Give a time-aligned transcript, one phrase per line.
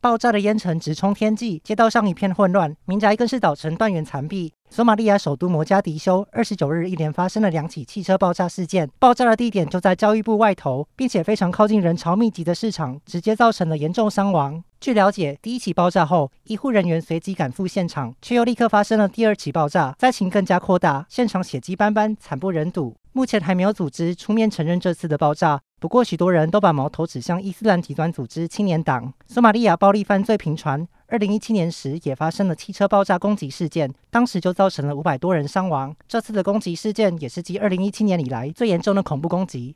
[0.00, 4.52] 爆炸的烟尘直冲天际，街道上一片混乱，民宅更是倒成断垣残壁。
[4.70, 14.62] 索马利亚首都摩加迪休二十九日一连发生了两起汽车爆炸事件，爆炸的地点就在教育部外头，并且非常靠近人潮密集的市场，直接造成了严重伤亡。
[14.80, 22.94] 据了解，第一起爆炸后，医护人员随即赶赴现场，却又立刻发生了第二起爆炸，灾情更加扩大，现场血迹斑斑，惨不忍睹。
[23.18, 25.60] 目前还没有组织出面承认这次的爆炸。
[25.80, 29.12] 不过，许多人都把矛头指向伊斯兰极端组织青年党。
[29.26, 35.92] 索马利亚暴力犯罪频传，二零一七年时也发生了汽车爆炸攻击事件，当时就造成了五百多人伤亡。
[36.06, 39.74] 这次的攻击事件也是继二零一七年以来最严重的恐怖攻击。